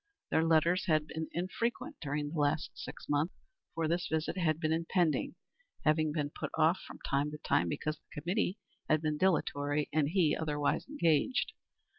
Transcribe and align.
Their 0.31 0.43
letters 0.43 0.87
had 0.87 1.05
been 1.05 1.27
infrequent 1.31 1.97
during 2.01 2.29
the 2.31 2.39
last 2.39 2.71
six 2.73 3.07
months, 3.07 3.35
for 3.75 3.87
this 3.87 4.07
visit 4.07 4.35
had 4.35 4.59
been 4.59 4.71
impending, 4.73 5.35
having 5.83 6.11
been 6.11 6.31
put 6.31 6.49
off 6.57 6.79
from 6.87 6.97
time 7.05 7.29
to 7.29 7.37
time 7.37 7.69
because 7.69 7.97
the 7.99 8.19
committee 8.19 8.57
had 8.89 9.03
been 9.03 9.19
dilatory 9.19 9.89
and 9.93 10.09
he 10.09 10.35
otherwise 10.35 10.87
engaged. 10.87 11.53